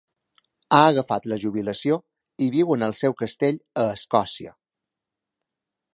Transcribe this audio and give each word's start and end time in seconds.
Ha 0.75 0.79
agafat 0.93 1.27
la 1.31 1.37
jubilació 1.43 1.99
i 2.45 2.49
viu 2.57 2.73
en 2.77 2.85
el 2.89 2.97
seu 3.03 3.17
castell 3.21 3.63
a 3.85 3.87
Escòcia. 3.99 4.59